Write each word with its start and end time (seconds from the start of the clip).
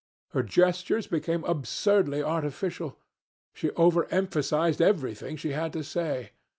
Her 0.31 0.41
gestures 0.41 1.05
became 1.05 1.43
absurdly 1.43 2.23
artificial. 2.23 2.97
She 3.53 3.69
overemphasized 3.73 4.81
everything 4.81 5.35
that 5.35 5.41
she 5.41 5.51
had 5.51 5.73
to 5.73 5.83
say. 5.83 6.31